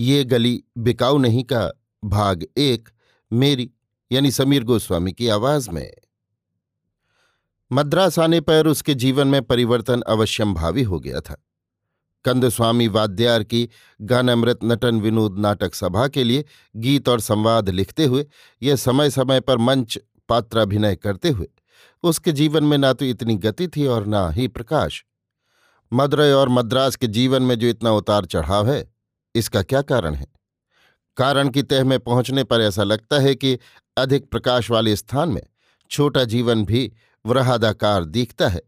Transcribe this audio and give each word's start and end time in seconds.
ये 0.00 0.24
गली 0.24 0.64
बिकाऊ 0.78 1.18
नहीं 1.18 1.44
का 1.44 1.72
भाग 2.04 2.46
एक 2.56 2.88
मेरी, 3.32 3.70
यानी 4.12 4.30
समीर 4.30 4.64
गोस्वामी 4.64 5.12
की 5.12 5.28
आवाज़ 5.28 5.70
में। 5.70 5.92
मद्रास 7.72 8.18
आने 8.18 8.40
पर 8.40 8.66
उसके 8.66 8.94
जीवन 8.94 9.28
में 9.28 9.42
परिवर्तन 9.42 10.00
अवश्यम 10.00 10.54
भावी 10.54 10.82
हो 10.82 11.00
गया 11.00 11.20
था। 11.20 11.46
कंदस्वामी 12.24 12.88
वाद्यार 12.88 13.42
की 13.42 13.68
गानामृत 14.00 14.58
नटन 14.64 15.00
विनोद 15.00 15.38
नाटक 15.38 15.74
सभा 15.74 16.08
के 16.08 16.24
लिए 16.24 16.44
गीत 16.76 17.08
और 17.08 17.20
संवाद 17.20 17.68
लिखते 17.68 18.04
हुए, 18.04 18.26
यह 18.62 18.76
समय 18.76 19.10
समय 19.10 19.40
पर 19.40 19.58
मंच 19.58 19.98
पात्राभिनय 20.28 20.96
करते 20.96 21.28
हुए, 21.28 21.48
उसके 22.02 22.32
जीवन 22.32 22.64
में 22.64 22.78
ना 22.78 22.92
तो 22.92 23.04
इतनी 23.04 23.36
गति 23.36 23.68
थी 23.68 23.86
और 23.86 24.06
ना 24.06 24.30
ही 24.30 24.48
प्रकाश। 24.48 25.04
मदुरई 25.92 26.30
और 26.30 26.48
मद्रास 26.48 26.96
के 26.96 27.06
जीवन 27.06 27.42
में 27.42 27.58
जो 27.58 27.66
इतना 27.66 27.92
उतार 27.92 28.24
चढ़ाव 28.24 28.70
है 28.70 28.89
इसका 29.34 29.62
क्या 29.62 29.82
कारण 29.82 30.14
है? 30.14 30.26
कारण 31.16 31.48
की 31.48 31.62
तह 31.62 31.84
में 31.84 32.00
पहुँचने 32.00 32.44
पर 32.44 32.60
ऐसा 32.60 32.82
लगता 32.82 33.18
है 33.18 33.34
कि 33.34 33.58
अधिक 33.96 34.30
प्रकाश 34.30 34.70
वाले 34.70 34.96
स्थान 34.96 35.28
में 35.28 35.42
छोटा 35.90 36.24
जीवन 36.24 36.64
भी 36.64 36.92
वृहादाकार 37.26 38.04
दिखता 38.04 38.48
है 38.48 38.62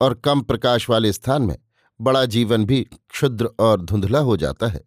और 0.00 0.14
कम 0.14 0.40
प्रकाश 0.40 0.90
वाले 0.90 1.12
स्थान 1.12 1.42
में 1.42 1.58
बड़ा 2.00 2.24
जीवन 2.24 2.64
भी 2.64 2.82
क्षुद्र 2.82 3.48
और 3.60 3.80
धुंधला 3.80 4.18
हो 4.18 4.36
जाता 4.36 4.66
है। 4.66 4.84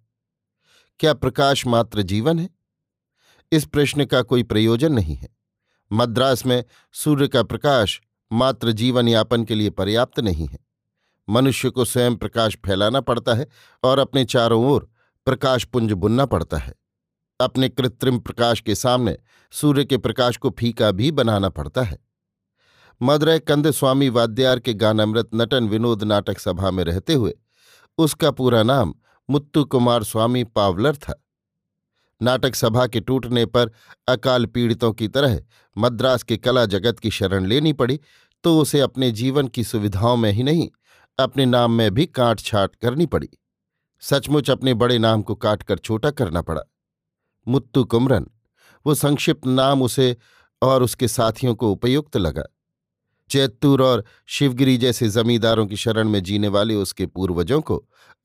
क्या 0.99 1.13
प्रकाश 1.13 1.67
मात्र 1.67 2.01
जीवन 2.01 2.39
है? 2.39 2.49
इस 3.51 3.65
प्रश्न 3.65 4.05
का 4.05 4.21
कोई 4.21 4.43
प्रयोजन 4.43 4.93
नहीं 4.93 5.15
है। 5.15 5.29
मद्रास 5.91 6.45
में 6.45 6.63
सूर्य 6.93 7.27
का 7.27 7.43
प्रकाश 7.43 8.01
मात्र 8.31 8.71
जीवन 8.71 9.07
यापन 9.07 9.43
के 9.43 9.55
लिए 9.55 9.69
पर्याप्त 9.69 10.19
नहीं 10.19 10.47
है। 10.47 10.59
मनुष्य 11.29 11.69
को 11.69 11.85
स्वयं 11.85 12.15
प्रकाश 12.15 12.57
फैलाना 12.65 13.01
पड़ता 13.01 13.33
है 13.33 13.47
और 13.83 13.99
अपने 13.99 14.25
चारों 14.25 14.65
ओर 14.65 14.92
प्रकाश 15.25 15.63
पुंज 15.63 15.91
बुनना 15.93 16.25
पड़ता 16.25 16.57
है। 16.57 16.73
अपने 17.39 17.69
कृत्रिम 17.69 18.19
प्रकाश 18.19 18.59
के 18.61 18.75
सामने 18.75 19.17
सूर्य 19.53 19.85
के 19.85 19.97
प्रकाश 19.97 20.37
को 20.37 20.49
फीका 20.49 20.91
भी 20.91 21.11
बनाना 21.11 21.49
पड़ता 21.49 21.81
है। 21.81 21.97
मदुरै 23.01 23.39
कंद 23.39 23.69
स्वामी 23.71 24.09
वाद्यार 24.09 24.59
के 24.59 24.73
गानामृत 24.73 25.29
नटन 25.35 25.67
विनोद 25.67 26.03
नाटक 26.03 26.39
सभा 26.39 26.71
में 26.71 26.83
रहते 26.83 27.13
हुए 27.13 27.33
उसका 27.97 28.31
पूरा 28.31 28.63
नाम 28.63 28.93
मुत्तु 29.29 29.63
कुमार 29.65 30.03
स्वामी 30.03 30.43
पावलर 30.45 30.95
था। 30.95 31.13
नाटक 32.21 32.55
सभा 32.55 32.85
के 32.87 32.99
टूटने 32.99 33.45
पर 33.45 33.71
अकाल 34.07 34.45
पीड़ितों 34.45 34.91
की 34.93 35.07
तरह 35.07 35.39
मद्रास 35.77 36.23
के 36.23 36.37
कला 36.37 36.65
जगत 36.65 36.99
की 36.99 37.09
शरण 37.09 37.45
लेनी 37.45 37.73
पड़ी 37.73 37.99
तो 38.43 38.57
उसे 38.59 38.79
अपने 38.79 39.11
जीवन 39.11 39.47
की 39.47 39.63
सुविधाओं 39.63 40.15
में 40.17 40.31
ही 40.31 40.43
नहीं, 40.43 40.69
अपने 41.19 41.45
नाम 41.45 41.71
में 41.71 41.93
भी 41.93 42.05
काट 42.05 42.39
छाट 42.39 42.75
करनी 42.75 43.05
पड़ी। 43.05 43.29
सचमुच 44.03 44.49
अपने 44.49 44.73
बड़े 44.73 44.97
नाम 44.99 45.21
को 45.21 45.35
काटकर 45.35 45.77
छोटा 45.77 46.11
करना 46.11 46.41
पड़ा। 46.41 46.61
मुत्तु 47.47 47.83
कुमरन, 47.83 48.25
वो 48.85 48.93
संक्षिप्त 48.95 49.45
नाम 49.47 49.81
उसे 49.81 50.15
और 50.61 50.83
उसके 50.83 51.07
साथियों 51.07 51.55
को 51.55 51.71
उपयुक्त 51.71 52.17
लगा। 52.17 52.43
चैत्तूर 53.29 53.81
और 53.81 54.03
शिवगिरी 54.27 54.77
जैसे 54.77 55.07
जमींदारों 55.09 55.65
की 55.67 55.75
शरण 55.75 56.09
में 56.09 56.21
जीने 56.23 56.47
वाले 56.47 56.75
उसके 56.75 57.05
पूर्वजों 57.05 57.61
को 57.61 57.77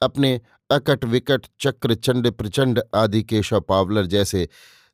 अपने 0.03 0.41
अकट 0.71 1.05
विकट 1.05 1.47
चक्र 1.61 1.95
चंड 1.95 2.31
प्रचंड 2.31 2.81
आदि 2.95 3.23
केशव 3.23 3.61
पावलर 3.61 4.07
जैसे 4.07 4.49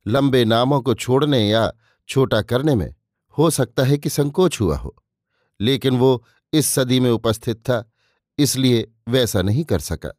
लंबे 0.06 0.44
नामों 0.44 0.80
को 0.80 0.94
छोड़ने 0.94 1.40
या 1.48 1.70
छोटा 2.08 2.42
करने 2.42 2.74
में 2.74 2.94
हो 3.38 3.48
सकता 3.50 3.82
है 3.82 3.98
कि 3.98 4.10
संकोच 4.10 4.60
हुआ 4.60 4.76
हो, 4.76 4.94
लेकिन 5.60 5.96
वो 5.98 6.24
इस 6.52 6.66
सदी 6.66 7.00
में 7.00 7.10
उपस्थित 7.10 7.56
था, 7.60 7.84
इसलिए 8.38 8.86
वैसा 9.08 9.42
नहीं 9.42 9.64
कर 9.64 9.80
सका। 9.80 10.10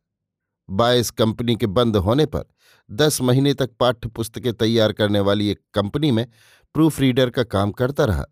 बायस 0.69 1.11
कंपनी 1.11 1.55
के 1.55 1.67
बंद 1.67 1.97
होने 1.97 2.25
पर 2.25 2.43
दस 2.91 3.21
महीने 3.21 3.53
तक 3.53 3.69
पाठ्य 3.79 4.09
पुस्तकें 4.09 4.53
तैयार 4.53 4.91
करने 4.91 5.19
वाली 5.19 5.49
एक 5.49 5.59
कंपनी 5.73 6.11
में 6.11 6.27
प्रूफ 6.73 6.99
रीडर 6.99 7.29
का 7.29 7.43
काम 7.43 7.71
करता 7.71 8.05
रहा। 8.05 8.25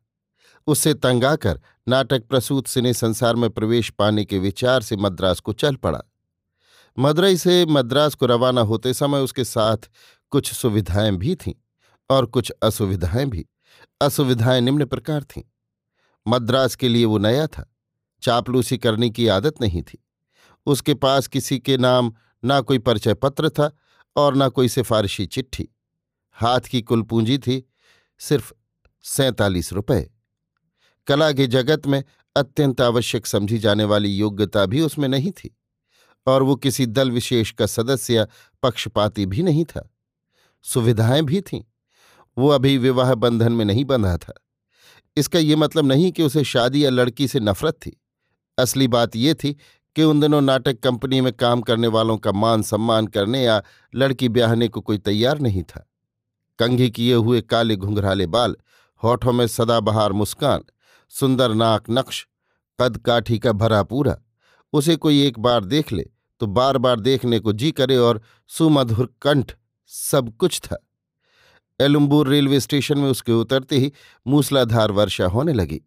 उससे 0.68 0.94
तंग 0.94 1.24
आकर 1.24 1.62
नाटक 1.88 2.24
प्रसूत 2.28 2.68
सिने 2.68 2.94
संसार 2.94 3.36
में 3.36 3.50
प्रवेश 3.50 3.90
पाने 3.90 4.26
के 4.26 4.40
विचार 4.40 4.82
से 4.82 4.96
मद्रास 4.96 5.40
को 5.40 5.54
चल 5.54 5.76
पड़ा। 5.76 6.02
मदुरई 7.00 7.38
से 7.38 7.66
मद्रास 7.66 8.16
को 8.16 8.26
रवाना 8.26 8.62
होते 8.62 8.94
समय 8.94 9.20
उसके 9.20 9.44
साथ 9.44 9.78
कुछ 10.30 10.54
सुविधाएँ 10.54 11.12
भी 11.12 11.36
थीं 11.36 11.54
और 12.10 12.26
कुछ 12.26 12.52
असुविधाएँ 12.52 13.26
भी। 13.26 13.46
असुविधाएँ 14.02 14.62
निम्न 14.62 14.86
प्रकार 14.86 15.24
थीं। 15.24 15.42
मद्रास 16.28 16.76
के 16.76 16.90
लिए 16.90 17.06
वो 17.06 17.18
नया 17.18 17.48
था। 17.48 17.76
चापलूसी 18.22 18.78
करने 18.78 19.10
की 19.10 19.28
आदत 19.28 19.62
नहीं 19.62 19.82
थी। 19.82 20.06
उसके 20.66 20.94
पास 20.94 21.28
किसी 21.28 21.60
के 21.60 21.78
नाम 21.78 22.14
ना 22.46 22.62
कोई 22.62 22.80
परिचय 22.80 23.14
पत्र 23.14 23.50
था 23.50 23.78
और 24.16 24.36
ना 24.36 24.50
कोई 24.50 24.68
सिफारिशी 24.68 25.26
चिट्ठी। 25.26 25.70
हाथ 26.32 26.60
की 26.60 26.82
कुल 26.82 27.02
पूंजी 27.02 27.38
थी 27.38 27.70
सिर्फ़ 28.20 28.54
सैंतालीस 29.04 29.74
रुपये 29.74 30.12
कला 31.08 31.32
के 31.32 31.48
जगत 31.48 31.88
में 31.88 32.04
अत्यंत 32.36 32.82
आवश्यक 32.82 33.26
समझी 33.26 33.58
जाने 33.58 33.84
वाली 33.84 34.10
योग्यता 34.10 34.66
भी 34.66 34.82
उसमें 34.82 35.08
नहीं 35.08 35.32
थी 35.32 35.58
और 36.28 36.44
वो 36.44 36.56
किसी 36.56 36.86
दल 36.86 37.12
विशेष 37.12 37.52
का 37.52 37.66
सदस्य 37.66 38.16
या 38.16 38.28
पक्षपाती 38.64 39.26
भी 39.26 39.44
नहीं 39.44 39.66
था। 39.66 39.94
सुविधाएँ 40.64 41.22
भी 41.22 41.42
थीं। 41.42 41.64
वो 42.38 42.50
अभी 42.50 42.78
विवाह 42.78 43.16
बंधन 43.16 43.52
में 43.52 43.66
नहीं 43.66 43.86
बंधा 43.86 44.18
था। 44.18 44.34
इसका 45.18 45.40
ये 45.40 45.56
मतलब 45.56 45.86
नहीं 45.86 46.12
कि 46.12 46.24
उसे 46.24 46.44
शादी 46.44 46.86
या 46.86 46.90
लड़की 46.90 47.28
से 47.28 47.40
नफरत 47.40 47.74
थी। 47.74 48.02
असली 48.58 48.88
बात 48.88 49.16
यह 49.16 49.34
थी 49.34 49.58
कि 49.96 50.04
उन 50.04 50.20
दिनों 50.22 50.42
नाटक 50.42 50.80
कंपनी 50.80 51.22
में 51.22 51.32
काम 51.34 51.62
करने 51.62 51.88
वालों 51.88 52.18
का 52.18 52.32
मान 52.32 52.62
सम्मान 52.62 53.08
करने 53.08 53.44
या 53.44 53.62
लड़की 53.94 54.30
ब्याहने 54.30 54.68
को 54.68 54.82
कोई 54.82 54.98
तैयार 54.98 55.40
नहीं 55.40 55.64
था। 55.64 55.88
कंघी 56.60 56.90
किए 56.92 57.14
हुए 57.14 57.42
काले 57.42 57.76
घुंघराले 57.76 58.28
बाल, 58.28 58.56
होठों 59.04 59.34
में 59.34 59.48
सदाबहार 59.48 60.12
मुस्कान, 60.12 60.64
सुंदर 61.10 61.54
नाक 61.54 61.90
नक्श 61.90 62.28
कद 62.80 62.98
काठी 62.98 63.40
का 63.40 63.52
भरा 63.52 63.84
पूरा। 63.84 64.18
उसे 64.74 64.96
कोई 64.96 65.22
एक 65.28 65.40
बार 65.40 65.66
देख 65.66 65.92
ले 65.92 66.06
तो 66.40 66.48
बार 66.48 66.78
बार 66.78 67.00
देखने 67.00 67.40
को 67.40 67.54
जी 67.54 67.72
करे 67.72 67.98
और 67.98 68.22
सुमधुर 68.48 69.14
कंठ 69.22 69.52
सब 69.88 70.36
कुछ 70.38 70.60
था। 70.60 70.78
एलुम्बूर 71.80 72.28
रेलवे 72.28 72.60
स्टेशन 72.60 72.98
में 72.98 73.10
उसके 73.10 73.32
उतरते 73.32 73.78
ही 73.78 73.92
मूसलाधार 74.28 74.92
वर्षा 74.92 75.26
होने 75.26 75.54
लगी। 75.54 75.82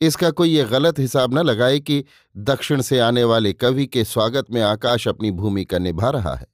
इसका 0.00 0.30
कोई 0.30 0.50
ये 0.50 0.64
गलत 0.64 0.98
हिसाब 0.98 1.34
न 1.34 1.38
लगाए 1.38 1.80
कि 1.80 2.04
दक्षिण 2.36 2.80
से 2.80 2.98
आने 2.98 3.24
वाले 3.24 3.52
कवि 3.52 3.86
के 3.86 4.04
स्वागत 4.04 4.46
में 4.50 4.62
आकाश 4.62 5.08
अपनी 5.08 5.30
भूमिका 5.30 5.78
निभा 5.78 6.10
रहा 6.10 6.34
है। 6.34 6.46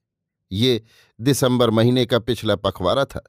ये 0.52 0.82
दिसंबर 1.20 1.70
महीने 1.70 2.06
का 2.06 2.18
पिछला 2.18 2.56
पखवारा 2.56 3.04
था। 3.04 3.22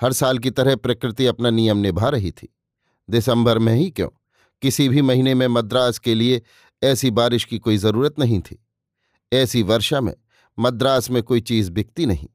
हर 0.00 0.12
साल 0.12 0.38
की 0.38 0.50
तरह 0.50 0.76
प्रकृति 0.76 1.26
अपना 1.26 1.50
नियम 1.50 1.78
निभा 1.78 2.08
रही 2.08 2.30
थी। 2.30 2.56
दिसंबर 3.10 3.58
में 3.58 3.74
ही 3.74 3.90
क्यों? 3.90 4.08
किसी 4.62 4.88
भी 4.88 5.02
महीने 5.02 5.34
में 5.34 5.46
मद्रास 5.46 5.98
के 5.98 6.14
लिए 6.14 6.42
ऐसी 6.82 7.10
बारिश 7.10 7.44
की 7.44 7.58
कोई 7.58 7.76
ज़रूरत 7.76 8.18
नहीं 8.18 8.40
थी। 8.40 8.66
ऐसी 9.32 9.62
वर्षा 9.62 10.00
में 10.00 10.14
मद्रास 10.58 11.10
में 11.10 11.22
कोई 11.22 11.40
चीज़ 11.40 11.70
बिकती 11.70 12.06
नहीं। 12.06 12.28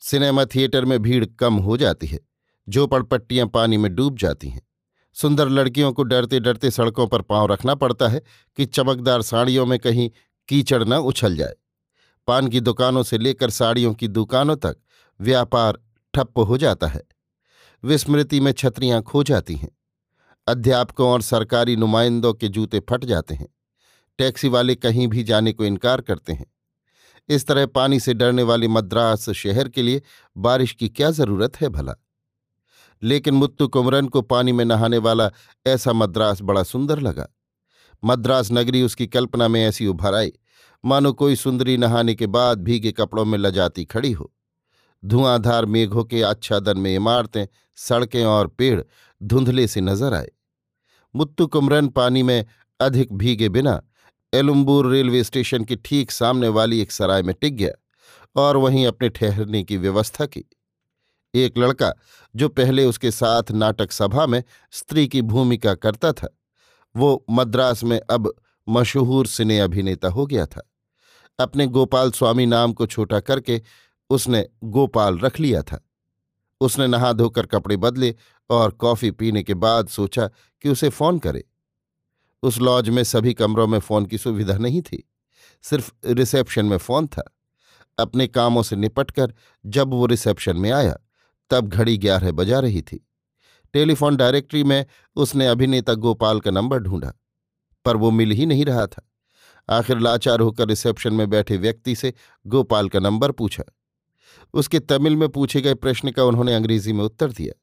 सिनेमा 0.00 0.44
थिएटर 0.44 0.84
में 0.84 0.98
भीड़ 1.02 1.24
कम 1.24 1.54
हो 1.54 1.76
जाती 1.76 2.06
है, 2.06 2.20
झोपड़पट्टियाँ 2.68 3.46
पानी 3.46 3.76
में 3.76 3.94
डूब 3.94 4.18
जाती 4.18 4.48
हैं। 4.48 4.69
सुंदर 5.12 5.48
लड़कियों 5.48 5.92
को 5.92 6.02
डरते 6.02 6.40
डरते 6.40 6.70
सड़कों 6.70 7.06
पर 7.06 7.22
पाँव 7.22 7.46
रखना 7.46 7.74
पड़ता 7.74 8.08
है 8.08 8.22
कि 8.56 8.66
चमकदार 8.66 9.22
साड़ियों 9.22 9.66
में 9.66 9.78
कहीं 9.78 10.10
कीचड़ 10.48 10.84
न 10.84 10.92
उछल 10.92 11.36
जाए। 11.36 11.54
पान 12.26 12.48
की 12.48 12.60
दुकानों 12.60 13.02
से 13.02 13.18
लेकर 13.18 13.50
साड़ियों 13.50 13.94
की 13.94 14.08
दुकानों 14.08 14.56
तक 14.56 14.76
व्यापार 15.20 15.78
ठप्प 16.14 16.38
हो 16.38 16.58
जाता 16.58 16.86
है। 16.86 17.02
विस्मृति 17.84 18.40
में 18.40 18.52
छतरियाँ 18.52 19.02
खो 19.02 19.22
जाती 19.22 19.54
हैं। 19.54 19.78
अध्यापकों 20.46 21.08
और 21.08 21.22
सरकारी 21.22 21.76
नुमाइंदों 21.76 22.34
के 22.34 22.48
जूते 22.48 22.80
फट 22.80 23.04
जाते 23.04 23.34
हैं। 23.34 23.48
टैक्सी 24.18 24.48
वाले 24.48 24.74
कहीं 24.74 25.08
भी 25.08 25.24
जाने 25.24 25.52
को 25.52 25.64
इनकार 25.64 26.00
करते 26.00 26.32
हैं। 26.32 26.46
इस 27.28 27.46
तरह 27.46 27.66
पानी 27.66 28.00
से 28.00 28.14
डरने 28.14 28.42
वाले 28.42 28.68
मद्रास 28.68 29.30
शहर 29.30 29.68
के 29.68 29.82
लिए 29.82 30.02
बारिश 30.36 30.72
की 30.72 30.88
क्या 30.88 31.10
ज़रूरत 31.10 31.60
है 31.60 31.68
भला? 31.68 31.94
लेकिन 33.02 33.34
मुत्तु 33.34 33.68
कुमरन 33.68 34.08
को 34.08 34.22
पानी 34.22 34.52
में 34.52 34.64
नहाने 34.64 34.98
वाला 34.98 35.30
ऐसा 35.66 35.92
मद्रास 35.92 36.42
बड़ा 36.42 36.62
सुंदर 36.62 37.00
लगा। 37.00 37.28
मद्रास 38.02 38.48
नगरी 38.52 38.82
उसकी 38.82 39.06
कल्पना 39.06 39.48
में 39.48 39.64
ऐसी 39.64 39.86
उभर 39.86 40.14
आई, 40.14 40.32
मानो 40.84 41.12
कोई 41.12 41.36
सुंदरी 41.36 41.76
नहाने 41.76 42.14
के 42.14 42.26
बाद 42.26 42.62
भीगे 42.62 42.92
कपड़ों 42.92 43.24
में 43.24 43.38
लजाती 43.38 43.84
खड़ी 43.84 44.12
हो। 44.12 44.32
धुआंधार 45.02 45.66
मेघों 45.66 46.04
के 46.04 46.22
आच्छादन 46.22 46.78
में 46.78 46.94
इमारतें, 46.94 47.46
सड़कें 47.78 48.24
और 48.24 48.48
पेड़ 48.48 48.80
धुंधले 49.20 49.66
से 49.66 49.80
नज़र 49.80 50.14
आए। 50.14 50.30
मुत्तु 51.14 51.46
कुमरन 51.46 51.88
पानी 51.88 52.22
में 52.22 52.44
अधिक 52.80 53.12
भीगे 53.12 53.48
बिना 53.48 53.80
एलुम्बूर 54.32 54.90
रेलवे 54.90 55.22
स्टेशन 55.24 55.64
के 55.64 55.76
ठीक 55.76 56.10
सामने 56.10 56.48
वाली 56.48 56.80
एक 56.80 56.92
सराय 56.92 57.22
में 57.22 57.34
टिक 57.40 57.56
गया 57.56 58.42
और 58.42 58.56
वहीं 58.56 58.86
अपने 58.86 59.08
ठहरने 59.08 59.62
की 59.64 59.76
व्यवस्था 59.76 60.26
की। 60.26 60.44
एक 61.34 61.58
लड़का 61.58 61.92
जो 62.36 62.48
पहले 62.48 62.84
उसके 62.84 63.10
साथ 63.10 63.50
नाटक 63.50 63.92
सभा 63.92 64.26
में 64.26 64.44
स्त्री 64.70 65.08
की 65.08 65.22
भूमिका 65.22 65.74
करता 65.74 66.12
था। 66.12 66.38
वो 66.96 67.24
मद्रास 67.30 67.84
में 67.84 68.00
अब 68.10 68.34
मशहूर 68.68 69.26
सिने 69.26 69.60
अभिनेता 69.60 70.08
हो 70.08 70.26
गया 70.26 70.46
था। 70.46 70.70
अपने 71.40 71.66
गोपाल 71.66 72.10
स्वामी 72.10 72.46
नाम 72.46 72.72
को 72.72 72.86
छोटा 72.86 73.20
करके 73.20 73.62
उसने 74.10 74.48
गोपाल 74.64 75.18
रख 75.18 75.40
लिया 75.40 75.62
था। 75.62 75.88
उसने 76.60 76.86
नहा 76.86 77.12
धोकर 77.12 77.46
कपड़े 77.46 77.76
बदले 77.76 78.14
और 78.50 78.70
कॉफ़ी 78.70 79.10
पीने 79.10 79.42
के 79.42 79.54
बाद 79.54 79.88
सोचा 79.88 80.26
कि 80.62 80.68
उसे 80.68 80.88
फ़ोन 80.88 81.18
करे। 81.18 81.44
उस 82.42 82.58
लॉज 82.58 82.88
में 82.88 83.04
सभी 83.04 83.34
कमरों 83.34 83.66
में 83.66 83.78
फ़ोन 83.78 84.06
की 84.06 84.18
सुविधा 84.18 84.58
नहीं 84.58 84.82
थी। 84.82 85.10
सिर्फ़ 85.62 85.92
रिसेप्शन 86.06 86.66
में 86.66 86.76
फ़ोन 86.76 87.06
था। 87.06 87.36
अपने 87.98 88.26
कामों 88.26 88.62
से 88.62 88.76
निपटकर 88.76 89.34
जब 89.66 89.90
वो 89.90 90.06
रिसेप्शन 90.06 90.56
में 90.56 90.70
आया 90.70 90.98
तब 91.50 91.68
घड़ी 91.68 91.96
ग्यारह 91.98 92.32
बजा 92.32 92.58
रही 92.60 92.82
थी। 92.82 93.06
टेलीफोन 93.74 94.16
डायरेक्टरी 94.16 94.64
में 94.64 94.84
उसने 95.16 95.46
अभिनेता 95.46 95.94
गोपाल 95.94 96.40
का 96.40 96.50
नंबर 96.50 96.78
ढूंढा, 96.78 97.12
पर 97.84 97.96
वो 97.96 98.10
मिल 98.10 98.30
ही 98.30 98.46
नहीं 98.46 98.64
रहा 98.64 98.86
था। 98.86 99.06
आखिर 99.68 99.98
लाचार 99.98 100.40
होकर 100.40 100.68
रिसेप्शन 100.68 101.14
में 101.14 101.28
बैठे 101.30 101.56
व्यक्ति 101.56 101.94
से 101.94 102.12
गोपाल 102.46 102.88
का 102.88 102.98
नंबर 102.98 103.32
पूछा। 103.32 103.64
उसके 104.54 104.78
तमिल 104.80 105.16
में 105.16 105.28
पूछे 105.28 105.60
गए 105.60 105.74
प्रश्न 105.74 106.10
का 106.10 106.24
उन्होंने 106.24 106.54
अंग्रेज़ी 106.54 106.92
में 106.92 107.04
उत्तर 107.04 107.32
दिया। 107.32 107.54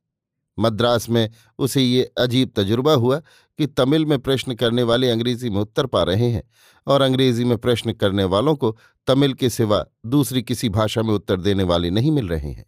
मद्रास 0.58 1.10
में 1.10 1.30
उसे 1.60 1.82
ये 1.82 2.04
अजीब 2.18 2.52
तजुर्बा 2.56 2.94
हुआ 2.94 3.20
कि 3.60 3.68
तमिल 3.68 4.06
में 4.06 4.18
प्रश्न 4.20 4.54
करने 4.54 4.84
वाले 4.84 5.10
अंग्रेज़ी 5.10 5.50
में 5.50 5.60
उत्तर 5.62 5.86
पा 5.86 6.04
रहे 6.04 6.30
हैं 6.30 6.44
और 6.88 7.02
अंग्रेज़ी 7.02 7.44
में 7.44 7.58
प्रश्न 7.58 7.94
करने 7.94 8.24
वालों 8.24 8.56
को 8.56 8.76
तमिल 9.08 9.34
के 9.34 9.50
सिवा 9.50 9.86
दूसरी 10.06 10.44
किसी 10.44 10.70
भाषा 10.70 11.02
में 11.02 11.14
उत्तर 11.14 11.42
देने 11.42 11.64
वाले 11.64 11.90
नहीं 11.90 12.12
मिल 12.12 12.28
रहे 12.28 12.52
हैं। 12.52 12.66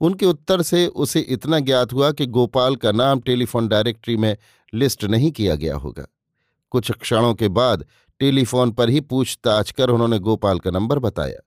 उनके 0.00 0.26
उत्तर 0.26 0.62
से 0.62 0.86
उसे 0.86 1.20
इतना 1.20 1.58
ज्ञात 1.58 1.92
हुआ 1.92 2.10
कि 2.12 2.26
गोपाल 2.26 2.76
का 2.76 2.92
नाम 2.92 3.20
टेलीफोन 3.20 3.68
डायरेक्टरी 3.68 4.16
में 4.16 4.36
लिस्ट 4.74 5.04
नहीं 5.04 5.30
किया 5.32 5.54
गया 5.54 5.76
होगा। 5.76 6.06
कुछ 6.70 6.90
क्षणों 6.90 7.34
के 7.34 7.48
बाद 7.48 7.84
टेलीफोन 8.20 8.70
पर 8.72 8.88
ही 8.88 9.00
पूछताछ 9.00 9.70
कर 9.70 9.90
उन्होंने 9.90 10.18
गोपाल 10.18 10.58
का 10.58 10.70
नंबर 10.70 10.98
बताया। 10.98 11.40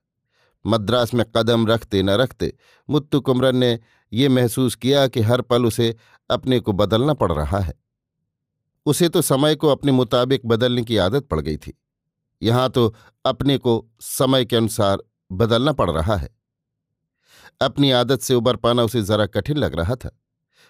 मद्रास 0.64 1.14
में 1.14 1.24
कदम 1.36 1.66
रखते 1.66 2.02
न 2.02 2.10
रखते 2.10 2.52
मुत्तु 2.90 3.20
कुमरन 3.20 3.56
ने 3.56 3.78
ये 4.12 4.28
महसूस 4.28 4.74
किया 4.74 5.06
कि 5.06 5.20
हर 5.20 5.40
पल 5.40 5.66
उसे 5.66 5.96
अपने 6.30 6.60
को 6.60 6.72
बदलना 6.72 7.14
पड़ 7.14 7.32
रहा 7.32 7.58
है। 7.58 7.74
उसे 8.86 9.08
तो 9.08 9.22
समय 9.22 9.54
को 9.54 9.68
अपने 9.68 9.92
मुताबिक 9.92 10.46
बदलने 10.46 10.84
की 10.84 10.96
आदत 10.96 11.26
पड़ 11.26 11.40
गई 11.40 11.56
थी। 11.56 11.78
यहाँ 12.42 12.70
तो 12.70 12.94
अपने 13.24 13.58
को 13.58 13.86
समय 14.00 14.44
के 14.44 14.56
अनुसार 14.56 14.98
बदलना 15.32 15.72
पड़ 15.72 15.90
रहा 15.90 16.16
है। 16.16 16.37
अपनी 17.60 17.90
आदत 17.90 18.20
से 18.20 18.34
उबर 18.34 18.56
पाना 18.56 18.82
उसे 18.82 19.02
जरा 19.02 19.26
कठिन 19.26 19.56
लग 19.56 19.74
रहा 19.74 19.94
था। 19.94 20.20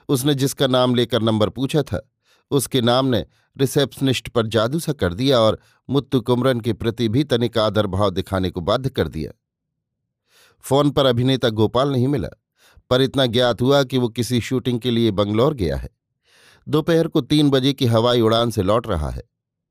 उसने 0.08 0.34
जिसका 0.34 0.66
नाम 0.66 0.94
लेकर 0.94 1.22
नंबर 1.22 1.48
पूछा 1.48 1.82
था, 1.82 2.10
उसके 2.50 2.80
नाम 2.80 3.06
ने 3.06 3.26
रिसेप्शनिस्ट 3.58 4.28
पर 4.28 4.46
जादू 4.46 4.78
सा 4.78 4.92
कर 4.92 5.14
दिया 5.14 5.40
और 5.40 5.60
मुत्तु 5.90 6.20
कुमरन 6.20 6.60
के 6.60 6.72
प्रति 6.72 7.08
भी 7.08 7.24
तनिक 7.24 7.58
आदर 7.58 7.86
भाव 7.86 8.10
दिखाने 8.10 8.50
को 8.50 8.60
बाध्य 8.60 8.90
कर 8.90 9.08
दिया। 9.08 9.32
फ़ोन 10.60 10.90
पर 10.90 11.06
अभिनेता 11.06 11.48
गोपाल 11.48 11.92
नहीं 11.92 12.08
मिला, 12.08 12.28
पर 12.90 13.02
इतना 13.02 13.26
ज्ञात 13.26 13.62
हुआ 13.62 13.82
कि 13.82 13.98
वो 13.98 14.08
किसी 14.08 14.40
शूटिंग 14.40 14.80
के 14.80 14.90
लिए 14.90 15.10
बंगलौर 15.10 15.54
गया 15.54 15.76
है। 15.76 15.88
दोपहर 16.68 17.08
को 17.08 17.20
तीन 17.20 17.50
बजे 17.50 17.72
की 17.72 17.86
हवाई 17.86 18.20
उड़ान 18.20 18.50
से 18.50 18.62
लौट 18.62 18.86
रहा 18.86 19.10
है। 19.10 19.22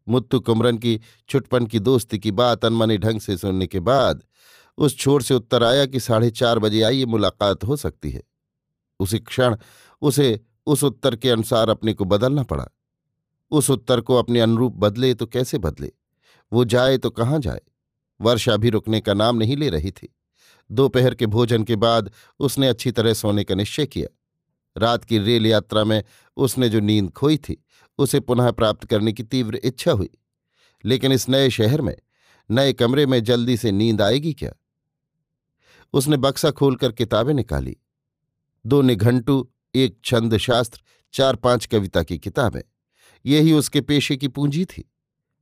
मुत्तु 0.09 0.39
कुमरन 0.39 0.77
की 0.77 1.01
छुटपन 1.29 1.65
की 1.65 1.79
दोस्ती 1.79 2.19
की 2.19 2.31
बात 2.31 2.65
अनमने 2.65 2.97
ढंग 2.97 3.19
से 3.19 3.37
सुनने 3.37 3.67
के 3.67 3.79
बाद 3.79 4.23
उस 4.77 4.97
छोर 4.97 5.21
से 5.21 5.33
उत्तर 5.33 5.63
आया 5.63 5.85
कि 5.85 5.99
साढ़े 5.99 6.31
चार 6.31 6.59
बजे 6.59 6.81
आइए, 6.81 7.05
मुलाकात 7.05 7.63
हो 7.63 7.75
सकती 7.75 8.11
है। 8.11 8.23
उसी 8.99 9.19
क्षण 9.19 9.57
उसे 10.01 10.39
उस 10.65 10.83
उत्तर 10.83 11.15
के 11.15 11.29
अनुसार 11.29 11.69
अपने 11.69 11.93
को 11.93 12.05
बदलना 12.05 12.43
पड़ा। 12.43 12.67
उस 13.51 13.69
उत्तर 13.69 14.01
को 14.01 14.15
अपने 14.15 14.39
अनुरूप 14.39 14.73
बदले 14.73 15.13
तो 15.13 15.25
कैसे 15.25 15.57
बदले? 15.57 15.91
वो 16.53 16.65
जाए 16.65 16.97
तो 16.97 17.09
कहाँ 17.09 17.39
जाए? 17.39 17.61
वर्षा 18.21 18.57
भी 18.57 18.69
रुकने 18.69 19.01
का 19.01 19.13
नाम 19.13 19.37
नहीं 19.37 19.57
ले 19.57 19.69
रही 19.69 19.91
थी। 19.91 20.15
दोपहर 20.71 21.15
के 21.15 21.25
भोजन 21.25 21.63
के 21.63 21.75
बाद 21.75 22.11
उसने 22.39 22.67
अच्छी 22.67 22.91
तरह 22.91 23.13
सोने 23.13 23.43
का 23.43 23.55
निश्चय 23.55 23.85
किया। 23.85 24.17
रात 24.77 25.03
की 25.03 25.17
रेल 25.17 25.47
यात्रा 25.47 25.83
में 25.83 26.03
उसने 26.37 26.69
जो 26.69 26.79
नींद 26.79 27.11
खोई 27.11 27.37
थी, 27.37 27.65
उसे 27.97 28.19
पुनः 28.19 28.51
प्राप्त 28.51 28.85
करने 28.85 29.13
की 29.13 29.23
तीव्र 29.23 29.55
इच्छा 29.55 29.91
हुई। 29.91 30.09
लेकिन 30.85 31.11
इस 31.11 31.29
नए 31.29 31.49
शहर 31.49 31.81
में, 31.81 31.95
नए 32.51 32.73
कमरे 32.73 33.05
में 33.05 33.23
जल्दी 33.23 33.57
से 33.57 33.71
नींद 33.71 34.01
आएगी 34.01 34.33
क्या? 34.33 34.53
उसने 35.93 36.17
बक्सा 36.17 36.51
खोलकर 36.51 36.91
किताबें 36.91 37.33
निकाली। 37.33 37.77
दो 38.65 38.81
निघंटू, 38.81 39.51
एक 39.75 39.99
छंद 40.05 40.37
शास्त्र 40.37 40.81
चार 41.13 41.35
पाँच 41.35 41.65
कविता 41.65 42.03
की 42.03 42.17
किताबें। 42.17 42.61
यही 43.25 43.53
उसके 43.53 43.81
पेशे 43.81 44.17
की 44.17 44.27
पूंजी 44.27 44.65
थी। 44.65 44.91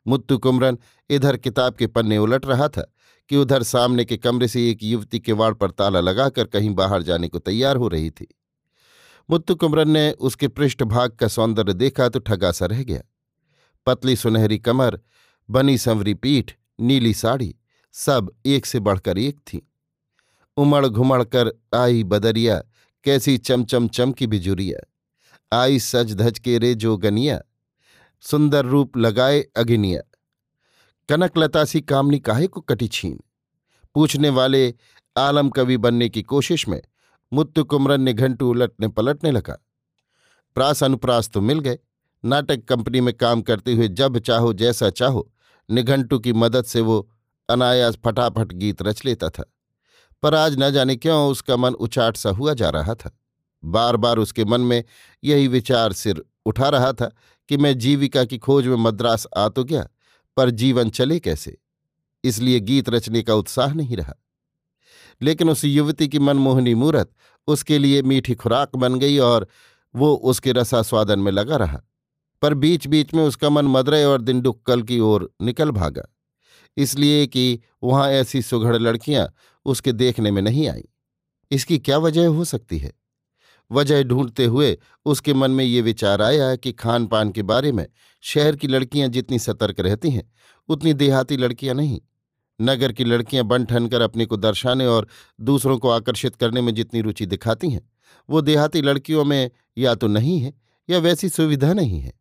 मुत्तु 0.08 0.38
कुमरन 0.38 0.78
इधर 1.10 1.38
किताब 1.38 1.74
के 1.74 1.88
पन्ने 1.88 2.18
उलट 2.18 2.46
रहा 2.46 2.68
था 2.68 2.94
कि 3.30 3.36
उधर 3.36 3.64
सामने 3.64 4.06
के 4.06 4.18
कमरे 4.18 4.48
से 4.48 4.70
एक 4.70 4.84
युवती 4.84 5.20
के 5.20 5.32
वाड़ 5.32 5.54
पर 5.54 5.72
ताला 5.72 6.00
लगाकर 6.00 6.46
कहीं 6.46 6.70
बाहर 6.70 7.02
जाने 7.02 7.28
को 7.28 7.40
तैयार 7.40 7.76
हो 7.76 7.88
रही 7.88 8.10
थी। 8.10 8.28
मुत्तु 9.30 9.56
कुमरन 9.56 9.90
ने 9.90 10.12
उसके 10.12 10.48
पृष्ठभाग 10.48 11.12
का 11.12 11.28
सौंदर्य 11.28 11.74
देखा 11.74 12.10
तो 12.10 12.20
ठगासा 12.20 12.66
रह 12.66 12.84
गया। 12.84 13.02
पतली 13.86 14.16
सुनहरी 14.16 14.60
कमर, 14.60 15.00
बनी 15.50 15.78
संवरी 15.78 16.14
पीठ, 16.14 16.52
नीली 16.80 17.14
साड़ी, 17.14 17.56
सब 17.92 18.32
एक 18.46 18.66
से 18.66 18.80
बढ़कर 18.80 19.18
एक 19.18 19.38
थी। 19.38 19.72
उमड़ 20.58 20.88
घुमड़ 20.88 21.24
कर 21.24 21.52
आई 21.76 22.04
बदरिया, 22.04 22.64
कैसी 23.04 23.38
चमचम 23.38 23.88
चम 23.88 24.12
की 24.12 24.28
बिजुरिया 24.28 24.80
आई 25.60 25.80
सज 25.80 26.16
धज 26.16 26.40
के 26.40 26.58
रे 26.58 26.76
जो 26.76 26.98
गनिया, 26.98 27.42
सुंदर 28.22 28.66
रूप 28.66 28.98
लगाए 28.98 29.42
अगिनिया। 29.58 30.02
कनकलता 31.10 31.66
सी 31.66 31.82
कामनी 31.82 32.20
काहे 32.20 32.48
को 32.48 32.62
कटी 32.62 32.88
छीन? 32.88 33.20
पूछने 33.96 34.30
वाले 34.30 34.74
आलम 35.18 35.50
कवि 35.50 35.78
बनने 35.78 36.10
की 36.10 36.22
कोशिश 36.22 36.68
में 36.68 36.82
मुत्तु 37.34 37.64
कुमरन 37.64 38.02
ने 38.02 38.14
घंटू 38.14 38.50
उलटने 38.50 38.88
पलटने 38.88 39.32
लगा। 39.32 39.58
प्रास 40.56 40.84
अनुप्रास 40.84 41.30
तो 41.30 41.42
मिल 41.42 41.60
गए। 41.60 41.80
नाटक 42.26 42.66
कंपनी 42.66 43.02
में 43.02 43.14
काम 43.14 43.42
करते 43.42 43.74
हुए 43.74 43.88
जब 43.88 44.20
चाहो 44.20 44.54
जैसा 44.54 44.90
चाहो, 44.90 45.32
निघंटू 45.70 46.20
की 46.20 46.34
मदद 46.34 46.66
से 46.66 46.82
वो 46.82 47.12
अनायास 47.50 47.98
फटाफट 48.06 48.54
गीत 48.54 48.82
रच 48.82 49.06
लेता 49.06 49.30
था। 49.30 49.55
पर 50.24 50.36
आज 50.36 50.56
न 50.60 50.72
जाने 50.72 50.96
क्यों 50.96 51.30
उसका 51.30 51.58
मन 51.58 51.74
उचाट 51.74 52.18
सा 52.18 52.30
हुआ 52.30 52.54
जा 52.54 52.70
रहा 52.70 52.96
था। 52.96 53.18
बार 53.64 53.98
बार 53.98 54.18
उसके 54.18 54.46
मन 54.46 54.62
में 54.62 54.84
यही 55.24 55.48
विचार 55.48 55.94
सिर 55.94 56.24
उठा 56.46 56.70
रहा 56.70 56.92
था 56.94 57.12
कि 57.50 57.58
मैं 57.58 57.78
जीविका 57.78 58.24
की 58.24 58.38
खोज 58.38 58.68
में 58.68 58.76
मद्रास 58.76 59.28
आ 59.38 59.48
तो 59.50 59.64
गया, 59.64 59.88
पर 60.38 60.50
जीवन 60.50 60.90
चले 60.90 61.20
कैसे? 61.20 61.58
इसलिए 62.24 62.60
गीत 62.60 62.90
रचने 62.90 63.22
का 63.22 63.34
उत्साह 63.34 63.74
नहीं 63.74 63.98
रहा। 63.98 64.14
लेकिन 65.22 65.50
उस 65.50 65.64
युवती 65.66 66.08
की 66.08 66.20
मनमोहनी 66.20 66.74
मूरत 66.76 67.12
उसके 67.48 67.78
लिए 67.78 68.02
मीठी 68.02 68.36
खुराक 68.36 68.76
बन 68.76 69.00
गई 69.00 69.18
और 69.18 69.48
वो 69.96 70.14
उसके 70.14 70.52
रसास्वादन 70.52 71.20
में 71.20 71.32
लगा 71.32 71.56
रहा, 71.56 71.82
पर 72.42 72.54
बीच 72.54 72.88
बीच 72.88 73.14
में 73.14 73.24
उसका 73.24 73.50
मन 73.50 73.66
मदरे 73.66 74.04
और 74.06 74.22
दिंडुक्कल 74.22 74.82
की 74.82 75.00
ओर 75.00 75.30
निकल 75.42 75.72
भागा। 75.72 76.08
इसलिए 76.78 77.26
कि 77.28 77.60
वहाँ 77.84 78.10
ऐसी 78.10 78.42
सुघड़ 78.42 78.76
लड़कियाँ 78.78 79.28
उसके 79.66 79.92
देखने 79.92 80.32
में 80.32 80.42
नहीं 80.42 80.68
आई। 80.70 80.84
इसकी 81.52 81.78
क्या 81.78 81.98
वजह 81.98 82.28
हो 82.28 82.46
सकती 82.46 82.78
है? 82.78 82.92
वजह 83.72 84.04
ढूंढते 84.04 84.46
हुए 84.46 84.78
उसके 85.06 85.34
मन 85.34 85.52
में 85.52 85.64
ये 85.66 85.82
विचार 85.82 86.22
आया 86.22 86.56
कि 86.56 86.72
खान 86.72 87.06
पान 87.08 87.32
के 87.32 87.44
बारे 87.44 87.72
में 87.72 87.86
शहर 88.24 88.56
की 88.56 88.68
लड़कियाँ 88.68 89.08
जितनी 89.10 89.40
सतर्क 89.40 89.80
रहती 89.80 90.10
हैं, 90.10 90.32
उतनी 90.70 90.94
देहाती 90.94 91.38
लड़कियाँ 91.38 91.76
नहीं। 91.76 92.02
नगर 92.60 92.92
की 92.92 93.04
लड़कियाँ 93.04 93.46
बन 93.46 93.66
ठन 93.66 93.88
कर 93.88 94.02
अपने 94.02 94.26
को 94.26 94.38
दर्शाने 94.38 94.86
और 94.86 95.08
दूसरों 95.42 95.78
को 95.78 95.90
आकर्षित 95.90 96.36
करने 96.36 96.62
में 96.62 96.74
जितनी 96.76 97.02
रुचि 97.02 97.26
दिखाती 97.26 97.70
हैं, 97.70 97.90
वो 98.30 98.42
देहाती 98.42 98.82
लड़कियों 98.82 99.26
में 99.26 99.50
या 99.78 99.96
तो 99.96 100.08
नहीं 100.08 100.40
है 100.40 100.54
या 100.90 101.00
वैसी 101.00 101.30
सुविधा 101.30 101.74
नहीं 101.74 102.00
है। 102.00 102.14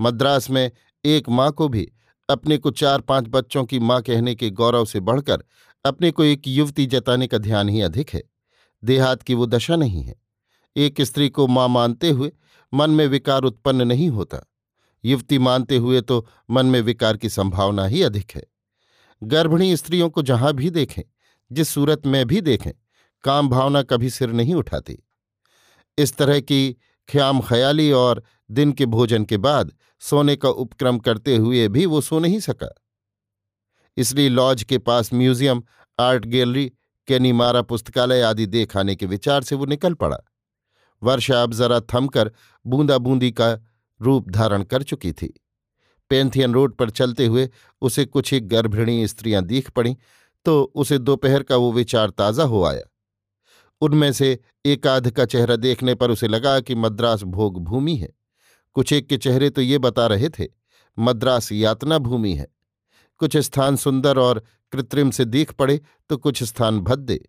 मद्रास 0.00 0.50
में 0.50 0.70
एक 1.04 1.28
माँ 1.28 1.50
को 1.52 1.68
भी 1.68 1.88
अपने 2.28 2.56
को 2.58 2.70
चार 2.70 3.00
पाँच 3.00 3.24
बच्चों 3.28 3.64
की 3.64 3.78
माँ 3.78 4.00
कहने 4.02 4.34
के 4.34 4.50
गौरव 4.50 4.84
से 4.84 5.00
बढ़कर 5.00 5.44
अपने 5.84 6.10
को 6.10 6.24
एक 6.24 6.42
युवती 6.48 6.86
जताने 6.86 7.26
का 7.26 7.38
ध्यान 7.38 7.68
ही 7.68 7.80
अधिक 7.80 8.10
है। 8.10 8.22
देहात 8.84 9.22
की 9.22 9.34
वो 9.34 9.46
दशा 9.46 9.76
नहीं 9.76 10.02
है। 10.02 10.14
एक 10.76 11.00
स्त्री 11.00 11.28
को 11.28 11.46
माँ 11.46 11.68
मानते 11.68 12.10
हुए 12.10 12.32
मन 12.74 12.90
में 12.90 13.06
विकार 13.06 13.42
उत्पन्न 13.42 13.82
नहीं 13.82 14.08
होता। 14.08 14.52
युवती 15.04 15.38
मानते 15.38 15.76
हुए 15.76 16.00
तो 16.00 16.28
मन 16.50 16.66
में 16.66 16.80
विकार 16.80 17.16
की 17.16 17.28
संभावना 17.28 17.86
ही 17.86 18.02
अधिक 18.02 18.30
है। 18.30 18.44
गर्भिणी 19.22 19.76
स्त्रियों 19.76 20.10
को 20.10 20.22
जहाँ 20.22 20.52
भी 20.52 20.70
देखें, 20.70 21.02
जिस 21.52 21.68
सूरत 21.68 22.06
में 22.06 22.26
भी 22.26 22.40
देखें, 22.40 22.72
काम 23.24 23.48
भावना 23.48 23.82
कभी 23.82 24.10
सिर 24.10 24.32
नहीं 24.32 24.54
उठाती। 24.54 24.98
इस 25.98 26.16
तरह 26.16 26.40
की 26.40 26.76
ख्याम 27.08 27.40
ख्याली 27.40 27.92
और 27.92 28.22
दिन 28.50 28.72
के 28.72 28.86
भोजन 28.86 29.24
के 29.24 29.36
बाद 29.36 29.72
सोने 30.00 30.36
का 30.36 30.48
उपक्रम 30.48 30.98
करते 30.98 31.36
हुए 31.36 31.68
भी 31.68 31.86
वो 31.86 32.00
सो 32.00 32.18
नहीं 32.18 32.40
सका। 32.40 32.74
इसलिए 33.96 34.28
लॉज 34.28 34.62
के 34.62 34.78
पास 34.80 35.12
म्यूज़ियम, 35.14 35.62
आर्ट 35.98 36.24
गैलरी, 36.26 36.70
कैनीमारा 37.08 37.62
पुस्तकालय 37.62 38.22
आदि 38.22 38.46
देख 38.48 38.76
आने 38.76 38.94
के 38.96 39.06
विचार 39.06 39.42
से 39.42 39.56
वो 39.56 39.66
निकल 39.66 39.94
पड़ा। 39.94 40.18
वर्षा 41.02 41.42
अब 41.42 41.52
जरा 41.54 41.80
थमकर 41.88 42.30
बूंदा 42.64 42.98
बूंदी 42.98 43.30
का 43.32 43.52
रूप 44.00 44.28
धारण 44.30 44.62
कर 44.64 44.82
चुकी 44.82 45.12
थी। 45.12 45.32
पेंथियन 46.10 46.54
रोड 46.54 46.74
पर 46.76 46.90
चलते 46.90 47.26
हुए 47.26 47.48
उसे 47.82 48.04
कुछ 48.04 48.32
ही 48.32 48.40
गर्भिणी 48.42 49.06
स्त्रियाँ 49.08 49.42
दीख 49.44 49.70
पड़ी 49.70 49.96
तो 50.46 50.62
उसे 50.74 50.98
दोपहर 50.98 51.42
का 51.42 51.56
वो 51.56 51.70
विचार 51.72 52.10
ताज़ा 52.10 52.44
हो 52.44 52.64
आया। 52.64 52.82
उनमें 53.82 54.12
से 54.12 54.38
एक 54.64 54.86
आध 54.86 55.10
का 55.10 55.24
चेहरा 55.24 55.56
देखने 55.56 55.94
पर 55.94 56.10
उसे 56.10 56.28
लगा 56.28 56.58
कि 56.60 56.74
मद्रास 56.74 57.22
भोग 57.24 57.62
भूमि 57.64 57.96
है। 57.96 58.08
कुछ 58.76 58.92
एक 58.92 59.08
के 59.08 59.16
चेहरे 59.16 59.50
तो 59.50 59.60
ये 59.60 59.78
बता 59.78 60.06
रहे 60.06 60.28
थे, 60.28 60.46
मद्रास 60.98 61.50
यातना 61.52 61.98
भूमि 61.98 62.32
है। 62.34 62.46
कुछ 63.20 63.36
स्थान 63.38 63.76
सुंदर 63.76 64.18
और 64.18 64.42
कृत्रिम 64.72 65.10
से 65.10 65.24
दीख 65.24 65.52
पड़े 65.52 65.80
तो 66.10 66.16
कुछ 66.16 66.42
स्थान 66.42 66.80
भद्दे, 66.80 67.20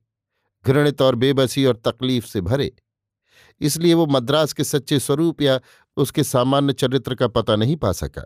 घृणित 0.65 1.01
और 1.01 1.15
बेबसी 1.15 1.65
और 1.65 1.81
तकलीफ़ 1.85 2.25
से 2.25 2.41
भरे। 2.43 2.71
इसलिए 3.61 3.93
वो 3.93 4.05
मद्रास 4.07 4.53
के 4.53 4.63
सच्चे 4.63 4.99
स्वरूप 4.99 5.41
या 5.41 5.59
उसके 5.97 6.23
सामान्य 6.23 6.73
चरित्र 6.73 7.15
का 7.15 7.27
पता 7.29 7.55
नहीं 7.55 7.75
पा 7.77 7.91
सका। 7.93 8.23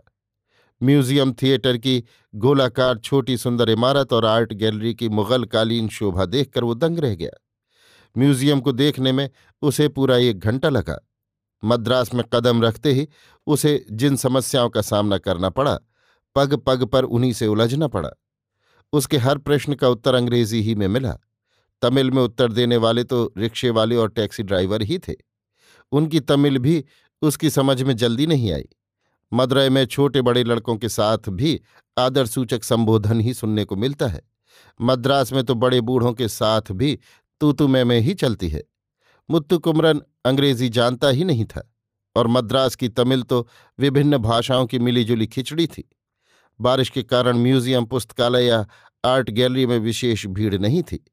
म्यूज़ियम 0.80 1.32
थिएटर 1.32 1.76
की 1.76 2.02
गोलाकार 2.34 2.98
छोटी 2.98 3.36
सुंदर 3.36 3.70
इमारत 3.70 4.12
और 4.12 4.26
आर्ट 4.26 4.52
गैलरी 4.54 4.94
की 4.94 5.08
मुगल 5.10 5.44
कालीन 5.46 5.88
शोभा 5.88 6.24
देखकर 6.26 6.64
वो 6.64 6.74
दंग 6.76 6.98
रह 6.98 7.14
गया। 7.14 7.30
म्यूज़ियम 8.16 8.60
को 8.60 8.72
देखने 8.72 9.12
में 9.12 9.28
उसे 9.62 9.88
पूरा 9.88 10.16
एक 10.18 10.38
घंटा 10.40 10.68
लगा। 10.68 10.98
मद्रास 11.62 12.12
में 12.14 12.24
कदम 12.32 12.62
रखते 12.62 12.92
ही 12.92 13.06
उसे 13.46 13.84
जिन 13.92 14.16
समस्याओं 14.16 14.68
का 14.70 14.82
सामना 14.82 15.18
करना 15.18 15.48
पड़ा 15.50 15.78
पग 16.34 16.54
पग 16.56 16.84
पर 16.84 17.04
उन्हीं 17.04 17.32
से 17.32 17.46
उलझना 17.46 17.88
पड़ा। 17.88 18.10
उसके 18.92 19.16
हर 19.16 19.38
प्रश्न 19.38 19.74
का 19.74 19.88
उत्तर 19.88 20.14
अंग्रेज़ी 20.14 20.60
ही 20.62 20.74
में 20.74 20.88
मिला। 20.88 21.16
तमिल 21.82 22.10
में 22.10 22.22
उत्तर 22.22 22.52
देने 22.52 22.76
वाले 22.76 23.04
तो 23.04 23.32
रिक्शे 23.38 23.70
वाले 23.70 23.96
और 23.96 24.08
टैक्सी 24.08 24.42
ड्राइवर 24.42 24.82
ही 24.82 24.98
थे। 24.98 25.14
उनकी 25.92 26.20
तमिल 26.20 26.58
भी 26.58 26.84
उसकी 27.22 27.50
समझ 27.50 27.82
में 27.82 27.96
जल्दी 27.96 28.26
नहीं 28.26 28.52
आई। 28.52 28.68
मदुरई 29.32 29.68
में 29.68 29.84
छोटे 29.86 30.22
बड़े 30.22 30.44
लड़कों 30.44 30.76
के 30.76 30.88
साथ 30.88 31.28
भी 31.28 31.60
आदर 31.98 32.26
सूचक 32.26 32.64
संबोधन 32.64 33.20
ही 33.20 33.34
सुनने 33.34 33.64
को 33.64 33.76
मिलता 33.76 34.06
है। 34.06 34.22
मद्रास 34.80 35.32
में 35.32 35.42
तो 35.44 35.54
बड़े 35.54 35.80
बूढ़ों 35.80 36.12
के 36.12 36.28
साथ 36.28 36.72
भी 36.72 36.98
तूतु 37.40 37.68
में, 37.68 37.84
में 37.84 38.00
ही 38.00 38.14
चलती 38.14 38.48
है। 38.48 38.62
मुत्तु 39.28 39.58
कुमरन 39.58 40.02
अंग्रेज़ी 40.24 40.68
जानता 40.68 41.08
ही 41.08 41.24
नहीं 41.24 41.44
था 41.44 41.62
और 42.16 42.28
मद्रास 42.28 42.74
की 42.74 42.88
तमिल 42.88 43.22
तो 43.22 43.46
विभिन्न 43.78 44.18
भाषाओं 44.18 44.66
की 44.66 44.78
मिलीजुली 44.78 45.26
खिचड़ी 45.26 45.66
थी। 45.66 45.88
बारिश 46.60 46.90
के 46.90 47.02
कारण 47.02 47.38
म्यूज़ियम, 47.38 47.84
पुस्तकालय 47.84 48.44
या 48.44 48.66
आर्ट 49.04 49.30
गैलरी 49.30 49.66
में 49.66 49.78
विशेष 49.78 50.26
भीड़ 50.28 50.54
नहीं 50.54 50.82
थी। 50.82 51.04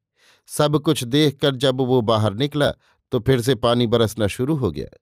सब 0.49 0.77
कुछ 0.79 1.03
देखकर 1.03 1.55
जब 1.55 1.81
वो 1.81 2.01
बाहर 2.01 2.33
निकला 2.33 2.71
तो 3.11 3.19
फिर 3.19 3.41
से 3.41 3.55
पानी 3.55 3.87
बरसना 3.87 4.27
शुरू 4.27 4.55
हो 4.55 4.71
गया। 4.71 4.97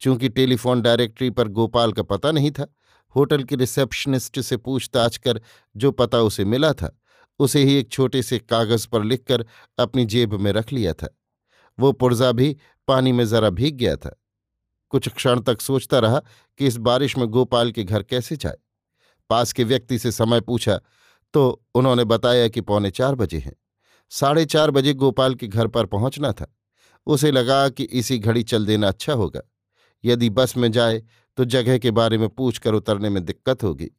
चूँकि 0.00 0.28
टेलीफोन 0.28 0.80
डायरेक्टरी 0.82 1.30
पर 1.30 1.48
गोपाल 1.48 1.92
का 1.92 2.02
पता 2.02 2.30
नहीं 2.32 2.50
था, 2.50 2.66
होटल 3.14 3.42
के 3.42 3.56
रिसेप्शनिस्ट 3.56 4.40
से 4.40 4.56
पूछताछ 4.56 5.16
कर 5.16 5.40
जो 5.76 5.90
पता 5.92 6.18
उसे 6.20 6.44
मिला 6.44 6.72
था, 6.72 6.90
उसे 7.40 7.62
ही 7.64 7.74
एक 7.74 7.90
छोटे 7.90 8.22
से 8.22 8.38
कागज़ 8.38 8.86
पर 8.88 9.04
लिखकर 9.04 9.44
अपनी 9.78 10.04
जेब 10.04 10.34
में 10.34 10.52
रख 10.52 10.72
लिया 10.72 10.92
था। 10.92 11.08
वो 11.78 11.92
पुर्जा 11.92 12.30
भी 12.32 12.56
पानी 12.88 13.12
में 13.12 13.24
जरा 13.26 13.50
भीग 13.50 13.76
गया 13.76 13.96
था। 13.96 14.16
कुछ 14.92 15.08
क्षण 15.08 15.40
तक 15.40 15.60
सोचता 15.60 15.98
रहा 15.98 16.20
कि 16.60 16.66
इस 16.66 16.76
बारिश 16.76 17.16
में 17.18 17.26
गोपाल 17.28 17.70
के 17.72 17.84
घर 17.84 18.02
कैसे 18.02 18.36
जाए। 18.36 18.56
पास 19.30 19.52
के 19.52 19.64
व्यक्ति 19.64 19.98
से 19.98 20.12
समय 20.12 20.40
पूछा 20.40 20.80
तो 21.34 21.62
उन्होंने 21.74 22.04
बताया 22.04 22.48
कि 22.48 22.60
पौने 22.60 22.90
चार 22.90 23.14
बजे 23.14 23.38
हैं। 23.38 23.52
साढ़े 24.12 24.44
चार 24.44 24.70
बजे 24.70 24.92
गोपाल 24.94 25.34
के 25.34 25.46
घर 25.46 25.66
पर 25.66 25.86
पहुँचना 25.86 26.32
था। 26.32 26.46
उसे 27.06 27.30
लगा 27.30 27.68
कि 27.68 27.84
इसी 27.84 28.18
घड़ी 28.18 28.42
चल 28.42 28.66
देना 28.66 28.88
अच्छा 28.88 29.12
होगा। 29.12 29.40
यदि 30.04 30.30
बस 30.30 30.56
में 30.56 30.70
जाए 30.72 31.02
तो 31.38 31.44
जगह 31.44 31.78
के 31.78 31.90
बारे 31.90 32.18
में 32.18 32.28
पूछकर 32.28 32.74
उतरने 32.74 33.08
में 33.08 33.24
दिक्कत 33.24 33.62
होगी। 33.62 33.90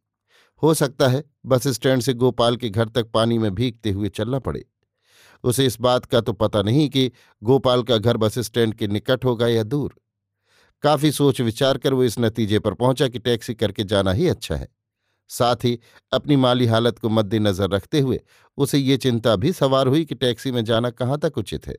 हो 0.63 0.73
सकता 0.73 1.07
है 1.07 1.23
बस 1.45 1.67
स्टैंड 1.67 2.01
से 2.01 2.13
गोपाल 2.13 2.55
के 2.57 2.69
घर 2.69 2.89
तक 2.89 3.11
पानी 3.11 3.37
में 3.37 3.53
भीगते 3.55 3.91
हुए 3.91 4.09
चलना 4.09 4.39
पड़े। 4.39 4.65
उसे 5.43 5.65
इस 5.65 5.79
बात 5.81 6.05
का 6.05 6.21
तो 6.21 6.33
पता 6.33 6.61
नहीं 6.61 6.87
कि 6.89 7.11
गोपाल 7.41 7.83
का 7.83 7.97
घर 7.97 8.17
बस 8.17 8.39
स्टैंड 8.39 8.73
के 8.73 8.87
निकट 8.87 9.25
होगा 9.25 9.47
या 9.47 9.63
दूर। 9.63 9.95
काफ़ी 10.83 11.11
सोच 11.11 11.41
विचार 11.41 11.77
कर 11.77 11.93
वो 11.93 12.03
इस 12.03 12.19
नतीजे 12.19 12.59
पर 12.59 12.73
पहुँचा 12.73 13.07
कि 13.07 13.19
टैक्सी 13.19 13.53
करके 13.53 13.83
जाना 13.83 14.11
ही 14.11 14.27
अच्छा 14.27 14.55
है। 14.55 14.67
साथ 15.29 15.63
ही 15.63 15.79
अपनी 16.11 16.35
माली 16.35 16.65
हालत 16.65 16.99
को 16.99 17.09
मद्देनजर 17.09 17.69
रखते 17.69 17.99
हुए 17.99 18.19
उसे 18.57 18.77
ये 18.77 18.97
चिंता 18.97 19.35
भी 19.35 19.51
सवार 19.51 19.87
हुई 19.87 20.05
कि 20.05 20.15
टैक्सी 20.15 20.51
में 20.51 20.63
जाना 20.65 20.89
कहाँ 20.89 21.17
तक 21.19 21.37
उचित 21.37 21.67
है। 21.67 21.75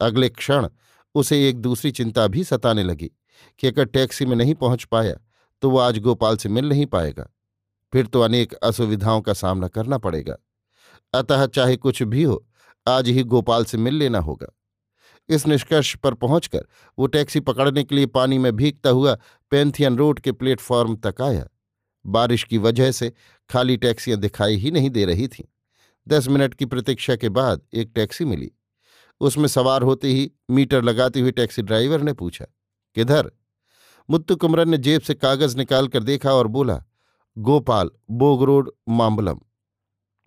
अगले 0.00 0.28
क्षण 0.28 0.68
उसे 1.14 1.48
एक 1.48 1.58
दूसरी 1.58 1.90
चिंता 1.90 2.26
भी 2.26 2.44
सताने 2.44 2.82
लगी 2.82 3.10
कि 3.58 3.66
अगर 3.66 3.84
टैक्सी 3.84 4.26
में 4.26 4.36
नहीं 4.36 4.54
पहुँच 4.54 4.84
पाया 4.84 5.14
तो 5.62 5.70
वो 5.70 5.78
आज 5.78 5.98
गोपाल 5.98 6.36
से 6.36 6.48
मिल 6.48 6.68
नहीं 6.68 6.86
पाएगा। 6.86 7.28
फिर 7.92 8.06
तो 8.06 8.20
अनेक 8.20 8.54
असुविधाओं 8.54 9.20
का 9.20 9.32
सामना 9.32 9.68
करना 9.68 9.98
पड़ेगा। 9.98 10.36
अतः 11.14 11.46
चाहे 11.46 11.76
कुछ 11.76 12.02
भी 12.02 12.22
हो, 12.22 12.46
आज 12.86 13.08
ही 13.08 13.22
गोपाल 13.22 13.64
से 13.64 13.78
मिल 13.78 13.94
लेना 13.94 14.18
होगा। 14.18 14.46
इस 15.28 15.46
निष्कर्ष 15.46 15.94
पर 15.96 16.14
पहुंचकर 16.14 16.66
वो 16.98 17.06
टैक्सी 17.06 17.40
पकड़ने 17.40 17.84
के 17.84 17.94
लिए 17.94 18.06
पानी 18.06 18.38
में 18.38 18.52
भीगता 18.52 18.90
हुआ 18.90 19.16
पेंथियन 19.50 19.96
रोड 19.96 20.20
के 20.20 20.32
प्लेटफॉर्म 20.32 20.96
तक 20.96 21.22
आया। 21.22 21.46
बारिश 22.06 22.44
की 22.44 22.58
वजह 22.58 22.90
से 22.92 23.12
खाली 23.50 23.76
टैक्सियाँ 23.76 24.18
दिखाई 24.18 24.56
ही 24.56 24.70
नहीं 24.70 24.90
दे 24.90 25.04
रही 25.04 25.28
थीं। 25.28 25.44
दस 26.06 26.28
मिनट 26.28 26.54
की 26.54 26.66
प्रतीक्षा 26.66 27.16
के 27.16 27.28
बाद 27.28 27.62
एक 27.74 27.92
टैक्सी 27.94 28.24
मिली। 28.24 28.50
उसमें 29.20 29.48
सवार 29.48 29.82
होते 29.82 30.08
ही 30.08 30.30
मीटर 30.50 30.82
लगाते 30.82 31.20
हुए 31.20 31.30
टैक्सी 31.30 31.62
ड्राइवर 31.62 32.02
ने 32.02 32.12
पूछा, 32.12 32.44
किधर? 32.96 33.30
मुत्तु 34.08 34.36
कुमरन 34.36 34.68
ने 34.68 34.78
जेब 34.78 35.00
से 35.00 35.14
कागज़ 35.14 35.56
निकाल 35.56 35.88
कर 35.88 36.02
देखा 36.02 36.32
और 36.32 36.46
बोला, 36.46 36.82
Gopal, 37.36 37.90
Boag 38.10 38.42
road 38.42 38.70
Mambalam 38.88 39.40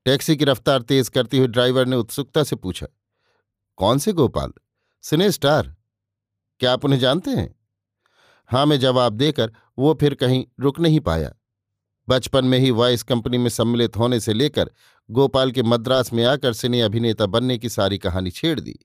taxi 0.06 0.36
की 0.38 0.46
रफ्तार 0.46 0.82
तेज 0.82 1.10
करते 1.10 1.38
हुए 1.38 1.48
ड्राइवर 1.48 1.86
ने 1.86 1.96
उत्सुकता 1.96 2.44
से 2.44 2.56
पूछा, 2.56 2.88
कौन 3.78 3.98
से 3.98 4.14
गोपाल? 4.14 4.54
सिने 5.04 5.32
स्टार? 5.32 5.76
क्या 6.60 6.74
आप 6.74 6.86
उन्हें 6.86 7.00
जानते 7.00 7.32
हैं? 7.32 7.56
हाँ 8.50 8.66
मैं 8.66 8.80
जवाब 8.80 9.14
देकर 9.14 9.52
वो 9.78 9.94
फिर 9.94 10.14
कहीं 10.16 10.46
रुक 10.60 10.80
नहीं 10.80 11.00
पाया। 11.00 11.34
बचपन 12.10 12.46
में 12.46 12.60
ही 12.60 12.72
वॉइस 12.72 13.04
कंपनी 13.04 13.38
में 13.38 13.50
सम्मिलित 13.50 13.98
होने 13.98 14.20
से 14.20 14.34
लेकर 14.34 14.72
गोपाल 15.10 15.52
के 15.52 15.64
मद्रास 15.64 16.14
में 16.14 16.26
आकर 16.26 16.54
सिने 16.54 16.82
अभिनेता 16.82 17.26
बनने 17.26 17.58
की 17.58 17.70
सारी 17.70 17.98
कहानी 17.98 18.32
छेड़ 18.32 18.60
दी। 18.60 18.80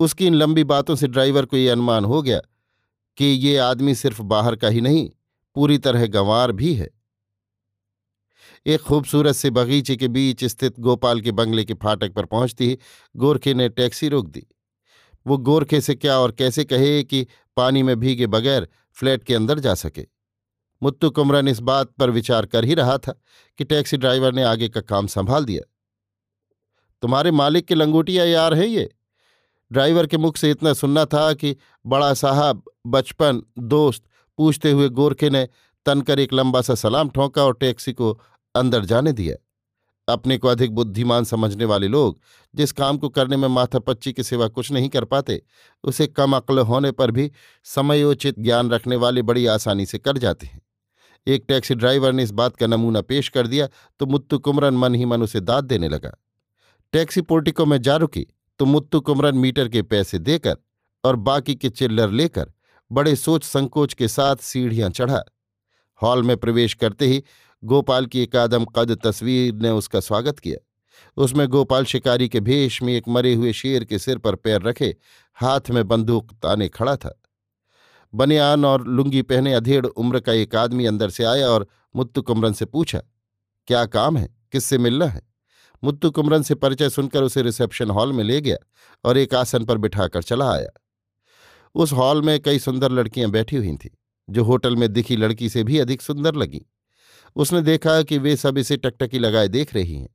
उसकी 0.00 0.26
इन 0.26 0.34
लंबी 0.34 0.64
बातों 0.64 0.96
से 0.96 1.08
ड्राइवर 1.08 1.44
को 1.44 1.56
ये 1.56 1.68
अनुमान 1.68 2.04
हो 2.04 2.22
गया 2.22 2.40
कि 3.16 3.24
ये 3.24 3.56
आदमी 3.56 3.94
सिर्फ़ 3.94 4.22
बाहर 4.22 4.56
का 4.56 4.68
ही 4.68 4.80
नहीं, 4.80 5.10
पूरी 5.54 5.78
तरह 5.78 6.06
गंवार 6.06 6.52
भी 6.52 6.74
है। 6.74 6.90
एक 8.66 8.80
खूबसूरत 8.80 9.34
से 9.34 9.50
बगीचे 9.50 9.96
के 9.96 10.08
बीच 10.08 10.44
स्थित 10.44 10.80
गोपाल 10.80 11.20
के 11.20 11.32
बंगले 11.32 11.64
के 11.64 11.74
फाटक 11.74 12.12
पर 12.12 12.24
पहुँचती 12.24 12.66
ही 12.66 12.78
गोरखे 13.16 13.54
ने 13.54 13.68
टैक्सी 13.68 14.08
रोक 14.08 14.28
दी। 14.28 14.46
वो 15.26 15.38
गोरखे 15.38 15.80
से 15.80 15.94
क्या 15.94 16.18
और 16.18 16.32
कैसे 16.32 16.64
कहे 16.64 17.02
कि 17.04 17.26
पानी 17.56 17.82
में 17.82 18.00
भीगे 18.00 18.26
बगैर 18.26 18.68
फ्लैट 18.92 19.24
के 19.24 19.34
अंदर 19.34 19.58
जा 19.58 19.74
सके? 19.74 20.19
मुत्तु 20.82 21.10
कुमरन 21.10 21.48
इस 21.48 21.60
बात 21.60 21.90
पर 21.90 22.10
विचार 22.10 22.46
कर 22.46 22.64
ही 22.64 22.74
रहा 22.74 22.98
था 22.98 23.12
कि 23.58 23.64
टैक्सी 23.64 23.96
ड्राइवर 23.96 24.32
ने 24.32 24.42
आगे 24.42 24.68
का 24.68 24.80
काम 24.80 25.06
संभाल 25.06 25.44
दिया। 25.44 25.72
तुम्हारे 27.02 27.30
मालिक 27.30 27.66
के 27.66 27.74
लंगोटिया 27.74 28.24
यार 28.24 28.54
है 28.54 28.66
ये। 28.66 28.94
ड्राइवर 29.72 30.06
के 30.06 30.16
मुख 30.16 30.36
से 30.36 30.50
इतना 30.50 30.72
सुनना 30.72 31.04
था 31.04 31.32
कि 31.32 31.56
बड़ा 31.86 32.14
साहब, 32.14 32.62
बचपन, 32.86 33.42
दोस्त, 33.58 34.04
पूछते 34.38 34.70
हुए 34.70 34.88
गोरखे 34.88 35.30
ने 35.30 35.48
तनकर 35.86 36.18
एक 36.18 36.32
लंबा 36.32 36.60
सा 36.60 36.74
सलाम 36.74 37.08
ठोंका 37.08 37.44
और 37.44 37.54
टैक्सी 37.54 37.92
को 37.92 38.20
अंदर 38.54 38.84
जाने 38.84 39.12
दिया। 39.12 39.36
अपने 40.12 40.38
को 40.38 40.48
अधिक 40.48 40.74
बुद्धिमान 40.74 41.24
समझने 41.24 41.64
वाले 41.64 41.88
लोग, 41.88 42.20
जिस 42.54 42.72
काम 42.72 42.98
को 42.98 43.08
करने 43.08 43.36
में 43.36 43.48
माथापच्ची 43.48 44.12
के 44.12 44.22
सिवा 44.22 44.48
कुछ 44.48 44.72
नहीं 44.72 44.88
कर 44.88 45.04
पाते, 45.04 45.42
उसे 45.84 46.06
कम 46.06 46.36
अक्ल 46.36 46.58
होने 46.58 46.90
पर 46.90 47.10
भी 47.10 47.32
समयोचित 47.64 48.38
ज्ञान 48.38 48.70
रखने 48.70 48.96
वाले 48.96 49.22
बड़ी 49.22 49.46
आसानी 49.46 49.86
से 49.86 49.98
कर 49.98 50.18
जाते 50.18 50.46
हैं। 50.46 50.62
एक 51.26 51.44
टैक्सी 51.48 51.74
ड्राइवर 51.74 52.12
ने 52.12 52.22
इस 52.22 52.30
बात 52.30 52.56
का 52.56 52.66
नमूना 52.66 53.00
पेश 53.00 53.28
कर 53.28 53.46
दिया 53.46 53.68
तो 54.00 54.06
मुत्तु 54.06 54.38
कुमरन 54.38 54.74
मन 54.74 54.94
ही 54.94 55.04
मन 55.04 55.22
उसे 55.22 55.40
दाद 55.40 55.64
देने 55.64 55.88
लगा। 55.88 56.16
टैक्सी 56.92 57.20
पोर्टिको 57.20 57.66
में 57.66 57.80
जा 57.82 57.96
रुकी 57.96 58.26
तो 58.60 58.66
मुत्तु 58.66 59.00
कुमरन 59.00 59.36
मीटर 59.36 59.68
के 59.68 59.82
पैसे 59.82 60.18
देकर 60.18 60.56
और 61.04 61.16
बाकी 61.16 61.54
के 61.54 61.68
चिल्लर 61.68 62.10
लेकर 62.10 62.52
बड़े 62.90 63.14
सोच 63.16 63.44
संकोच 63.44 63.94
के 63.94 64.08
साथ 64.08 64.36
सीढ़ियाँ 64.36 64.90
चढ़ा। 64.90 65.22
हॉल 66.00 66.22
में 66.22 66.36
प्रवेश 66.36 66.74
करते 66.74 67.06
ही 67.06 67.22
गोपाल 67.62 68.06
की 68.06 68.22
एक 68.22 68.36
आदम 68.36 68.64
कद 68.64 68.96
तस्वीर 69.04 69.54
ने 69.54 69.70
उसका 69.70 70.00
स्वागत 70.00 70.38
किया। 70.38 70.58
उसमें 71.16 71.46
गोपाल 71.48 71.84
शिकारी 71.84 72.28
के 72.28 72.40
भेष 72.40 72.82
में 72.82 72.92
एक 72.94 73.08
मरे 73.08 73.34
हुए 73.34 73.52
शेर 73.52 73.84
के 73.84 73.98
सिर 73.98 74.18
पर 74.18 74.34
पैर 74.34 74.62
रखे 74.62 74.96
हाथ 75.36 75.70
में 75.70 75.86
बंदूक 75.88 76.32
ताने 76.32 76.68
खड़ा 76.68 76.96
था। 76.96 77.19
बनियान 78.14 78.64
और 78.64 78.86
लुंगी 78.86 79.22
पहने 79.22 79.54
अधेड़ 79.54 79.86
उम्र 79.86 80.20
का 80.20 80.32
एक 80.32 80.56
आदमी 80.56 80.86
अंदर 80.86 81.10
से 81.10 81.24
आया 81.24 81.48
और 81.48 81.66
मुत्तु 81.96 82.22
कुमरन 82.22 82.52
से 82.52 82.64
पूछा, 82.64 83.02
क्या 83.66 83.84
काम 83.86 84.16
है? 84.16 84.28
किससे 84.52 84.78
मिलना 84.78 85.06
है? 85.06 85.22
मुत्तु 85.84 86.10
कुमरन 86.10 86.42
से 86.42 86.54
परिचय 86.54 86.90
सुनकर 86.90 87.22
उसे 87.22 87.42
रिसेप्शन 87.42 87.90
हॉल 87.90 88.12
में 88.12 88.24
ले 88.24 88.40
गया 88.40 88.56
और 89.04 89.18
एक 89.18 89.34
आसन 89.34 89.64
पर 89.64 89.78
बिठाकर 89.78 90.22
चला 90.22 90.52
आया। 90.52 90.68
उस 91.74 91.92
हॉल 91.92 92.22
में 92.22 92.40
कई 92.40 92.58
सुंदर 92.58 92.92
लड़कियाँ 92.92 93.30
बैठी 93.30 93.56
हुई 93.56 93.76
थीं, 93.76 93.90
जो 94.30 94.44
होटल 94.44 94.76
में 94.76 94.92
दिखी 94.92 95.16
लड़की 95.16 95.48
से 95.48 95.64
भी 95.64 95.78
अधिक 95.78 96.02
सुंदर 96.02 96.34
लगी। 96.34 96.66
उसने 97.36 97.62
देखा 97.62 98.02
कि 98.02 98.18
वे 98.18 98.36
सब 98.36 98.58
इसे 98.58 98.76
टकटकी 98.76 99.18
लगाए 99.18 99.48
देख 99.48 99.74
रही 99.74 99.94
हैं। 99.94 100.08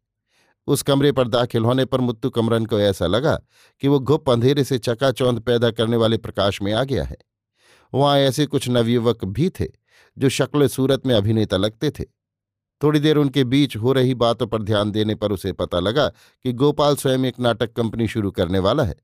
उस 0.68 0.82
कमरे 0.82 1.12
पर 1.12 1.28
दाखिल 1.28 1.64
होने 1.64 1.86
पर 1.86 2.02
मुत्तु 2.02 2.30
कमरन 2.30 2.66
को 2.66 2.80
ऐसा 2.80 3.08
लगा 3.08 3.36
कि 3.82 3.88
वो 3.88 4.00
गुप्त 4.00 4.30
अंधेरे 4.30 4.64
से 4.64 4.78
चकाचौंध 4.78 5.40
पैदा 5.40 5.72
करने 5.72 5.98
वाले 5.98 6.18
प्रकाश 6.18 6.62
में 6.62 6.74
आ 6.74 6.84
गया 6.84 7.04
है। 7.04 7.18
वहाँ 7.96 8.18
ऐसे 8.18 8.46
कुछ 8.46 8.68
नवयुवक 8.70 9.26
भी 9.26 9.50
थे, 9.50 9.66
जो 10.18 10.30
शक्ल 10.30 10.68
सूरत 10.68 11.06
में 11.06 11.16
अभिनेता 11.16 11.58
लगते 11.58 11.90
थे। 11.90 12.04
थोड़ी 12.82 13.00
देर 13.00 13.18
उनके 13.18 13.44
बीच 13.44 13.76
हो 13.76 13.92
रही 13.94 14.14
बातों 14.14 14.48
पर 14.48 14.62
ध्यान 14.62 14.92
देने 14.92 15.16
पर 15.16 15.32
उसे 15.32 15.52
पता 15.52 15.80
लगा 15.80 16.08
कि 16.08 16.54
गोपाल 16.54 16.96
स्वयं 16.96 17.26
एक 17.26 17.40
नाटक 17.40 17.74
कंपनी 17.74 18.08
शुरू 18.08 18.32
करने 18.32 18.60
वाला 18.60 18.84
है। 18.84 18.96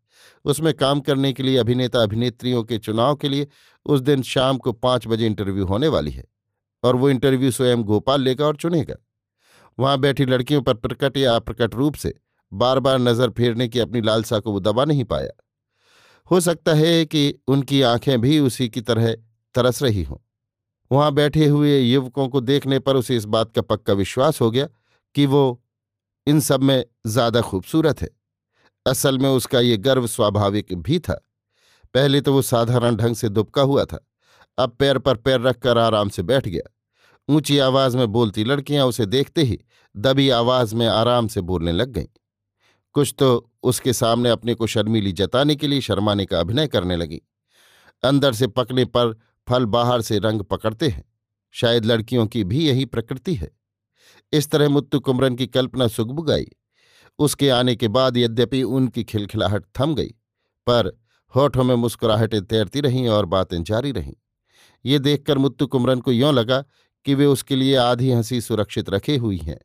उसमें 0.45 0.73
काम 0.73 0.99
करने 0.99 1.31
के 1.33 1.43
लिए 1.43 1.57
अभिनेता 1.57 2.01
अभिनेत्रियों 2.03 2.63
के 2.63 2.77
चुनाव 2.77 3.15
के 3.15 3.29
लिए 3.29 3.47
उस 3.85 4.01
दिन 4.01 4.21
शाम 4.21 4.57
को 4.57 4.71
पाँच 4.71 5.07
बजे 5.07 5.25
इंटरव्यू 5.25 5.65
होने 5.65 5.87
वाली 5.87 6.11
है 6.11 6.23
और 6.83 6.95
वो 6.95 7.09
इंटरव्यू 7.09 7.51
स्वयं 7.51 7.83
गोपाल 7.83 8.21
लेगा 8.21 8.45
और 8.45 8.55
चुनेगा। 8.55 8.95
वहाँ 9.77 9.97
बैठी 9.99 10.25
लड़कियों 10.25 10.61
पर 10.61 10.73
प्रकट 10.73 11.17
या 11.17 11.35
अप्रकट 11.35 11.75
रूप 11.75 11.95
से 11.95 12.13
बार 12.51 12.79
बार 12.79 12.99
नज़र 12.99 13.29
फेरने 13.29 13.67
की 13.67 13.79
अपनी 13.79 14.01
लालसा 14.01 14.39
को 14.39 14.51
वो 14.51 14.59
दबा 14.59 14.85
नहीं 14.85 15.03
पाया। 15.03 15.29
हो 16.31 16.39
सकता 16.39 16.73
है 16.73 17.05
कि 17.05 17.33
उनकी 17.47 17.81
आँखें 17.81 18.21
भी 18.21 18.39
उसी 18.39 18.69
की 18.69 18.81
तरह 18.81 19.13
तरस 19.55 19.83
रही 19.83 20.03
हों। 20.03 20.17
वहाँ 20.91 21.11
बैठे 21.13 21.47
हुए 21.47 21.79
युवकों 21.79 22.27
को 22.29 22.41
देखने 22.41 22.79
पर 22.79 22.95
उसे 22.95 23.17
इस 23.17 23.25
बात 23.25 23.51
का 23.55 23.61
पक्का 23.61 23.93
विश्वास 23.93 24.41
हो 24.41 24.51
गया 24.51 24.67
कि 25.15 25.25
वो 25.25 25.61
इन 26.27 26.39
सब 26.39 26.63
में 26.63 26.85
ज़्यादा 27.07 27.41
खूबसूरत 27.41 28.01
है। 28.01 28.09
असल 28.85 29.19
में 29.19 29.29
उसका 29.29 29.59
ये 29.59 29.77
गर्व 29.77 30.07
स्वाभाविक 30.07 30.73
भी 30.73 30.99
था। 30.99 31.13
पहले 31.93 32.21
तो 32.21 32.33
वो 32.33 32.41
साधारण 32.41 32.95
ढंग 32.95 33.15
से 33.15 33.29
दुबका 33.29 33.61
हुआ 33.61 33.85
था। 33.85 34.07
अब 34.57 34.75
पैर 34.79 34.97
पर 34.97 35.15
पैर 35.15 35.41
रखकर 35.41 35.77
आराम 35.77 36.09
से 36.09 36.23
बैठ 36.23 36.47
गया। 36.47 36.69
ऊँची 37.29 37.59
आवाज़ 37.59 37.97
में 37.97 38.07
बोलती 38.07 38.43
लड़कियाँ 38.43 38.85
उसे 38.87 39.05
देखते 39.05 39.41
ही 39.41 39.59
दबी 39.95 40.29
आवाज़ 40.29 40.75
में 40.75 40.87
आराम 40.87 41.27
से 41.27 41.41
बोलने 41.41 41.71
लग 41.71 41.89
गईं। 41.89 42.07
कुछ 42.93 43.15
तो 43.19 43.51
उसके 43.63 43.93
सामने 43.93 44.29
अपने 44.29 44.53
को 44.53 44.67
शर्मीली 44.67 45.11
जताने 45.11 45.55
के 45.55 45.67
लिए 45.67 45.81
शर्माने 45.81 46.25
का 46.25 46.39
अभिनय 46.39 46.67
करने 46.67 46.95
लगी। 46.95 47.21
अंदर 48.03 48.33
से 48.33 48.47
पकने 48.47 48.85
पर 48.85 49.13
फल 49.49 49.65
बाहर 49.65 50.01
से 50.01 50.19
रंग 50.19 50.41
पकड़ते 50.41 50.89
हैं। 50.89 51.03
शायद 51.51 51.85
लड़कियों 51.85 52.27
की 52.27 52.43
भी 52.43 52.67
यही 52.67 52.85
प्रकृति 52.85 53.35
है। 53.35 53.51
इस 54.33 54.49
तरह 54.51 54.69
मुत्तु 54.69 54.99
कुमरन 54.99 55.35
की 55.35 55.47
कल्पना 55.47 55.87
सुगबुगाई। 55.87 56.47
उसके 57.19 57.49
आने 57.49 57.75
के 57.75 57.87
बाद 57.87 58.17
यद्यपि 58.17 58.63
उनकी 58.63 59.03
खिलखिलाहट 59.03 59.65
थम 59.79 59.95
गई, 59.95 60.09
पर 60.67 60.99
होठों 61.35 61.63
में 61.63 61.75
मुस्कुराहटें 61.75 62.45
तैरती 62.45 62.81
रहीं 62.81 63.07
और 63.07 63.25
बातें 63.25 63.63
जारी 63.63 63.91
रहीं। 63.91 64.13
ये 64.85 64.99
देखकर 64.99 65.37
मुत्तु 65.37 65.67
कुमरन 65.67 65.99
को 65.99 66.11
यों 66.11 66.33
लगा 66.33 66.63
कि 67.05 67.15
वे 67.15 67.25
उसके 67.25 67.55
लिए 67.55 67.75
आधी 67.75 68.11
हँसी 68.11 68.41
सुरक्षित 68.41 68.89
रखे 68.89 69.17
हुई 69.17 69.37
हैं। 69.37 69.59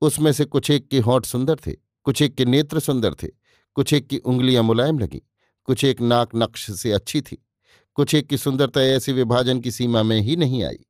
उसमें 0.00 0.32
से 0.32 0.44
कुछ 0.44 0.70
एक 0.70 0.88
के 0.88 0.98
होठ 0.98 1.26
सुंदर 1.26 1.56
थे। 1.66 1.83
कुछ 2.04 2.22
एक 2.22 2.34
के 2.34 2.44
नेत्र 2.44 2.80
सुंदर 2.80 3.14
थे, 3.14 3.28
कुछ 3.76 3.92
एक 3.92 4.06
की 4.08 4.18
उंगलियाँ 4.18 4.62
मुलायम 4.62 4.98
लगीं, 4.98 5.20
कुछ 5.64 5.84
एक 5.84 6.00
नाक 6.00 6.30
नक्श 6.34 6.70
से 6.70 6.92
अच्छी 6.92 7.20
थी, 7.20 7.46
कुछ 7.94 8.14
एक 8.14 8.26
की 8.26 8.38
सुंदरता 8.38 8.82
ऐसी 8.82 9.12
विभाजन 9.12 9.60
की 9.60 9.70
सीमा 9.70 10.02
में 10.02 10.20
ही 10.20 10.36
नहीं 10.36 10.64
आई। 10.64 10.84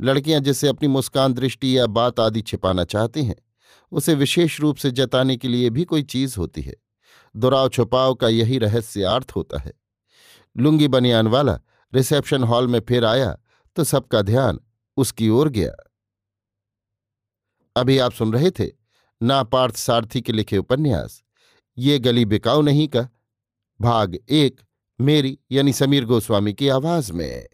लड़कियाँ 0.00 0.40
जिससे 0.40 0.68
अपनी 0.68 0.88
मुस्कान 0.88 1.32
दृष्टि 1.32 1.78
या 1.78 1.86
बात 1.86 2.20
आदि 2.20 2.42
छिपाना 2.42 2.84
चाहती 2.84 3.24
हैं, 3.24 3.36
उसे 3.92 4.14
विशेष 4.14 4.60
रूप 4.60 4.76
से 4.76 4.90
जताने 4.90 5.36
के 5.36 5.48
लिए 5.48 5.70
भी 5.70 5.84
कोई 5.84 6.02
चीज़ 6.02 6.36
होती 6.38 6.62
है। 6.62 6.74
दुराव 7.36 7.68
छुपाव 7.68 8.14
का 8.14 8.28
यही 8.28 8.58
रहस्यार्थ 8.58 9.32
होता 9.36 9.58
है। 9.58 9.72
लुंगी 10.56 10.88
बनियान 10.88 11.26
वाला 11.26 11.58
रिसेप्शन 11.92 12.44
हॉल 12.44 12.66
में 12.66 12.80
फिर 12.80 13.04
आया 13.04 13.36
तो 13.76 13.84
सबका 13.84 14.22
ध्यान 14.22 14.58
उसकी 14.96 15.28
ओर 15.28 15.48
गया। 15.48 15.74
अभी 17.76 17.98
आप 17.98 18.12
सुन 18.12 18.32
रहे 18.32 18.50
थे 18.50 18.77
ना 19.22 19.42
पार्थ 19.42 19.76
सारथी 19.76 20.20
के 20.20 20.32
लिखे 20.32 20.58
उपन्यास। 20.58 21.22
ये 21.78 21.98
गली 21.98 22.24
बिकाऊ 22.24 22.62
नहीं 22.62 22.88
का। 22.88 23.08
भाग 23.80 24.18
एक, 24.30 24.60
मेरी 25.00 25.38
यानी 25.52 25.72
समीर 25.72 26.04
गोस्वामी 26.04 26.52
की 26.52 26.68
आवाज़ 26.68 27.12
में। 27.12 27.46